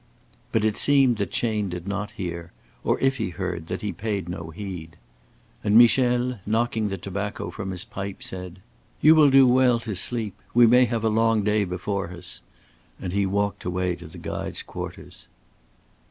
[0.51, 2.51] But it seemed that Chayne did not hear,
[2.83, 4.97] or, if he heard, that he paid no heed.
[5.63, 8.61] And Michel, knocking the tobacco from his pipe, said:
[8.99, 10.33] "You will do well to sleep.
[10.55, 12.41] We may have a long day before us";
[12.99, 15.27] and he walked away to the guides' quarters.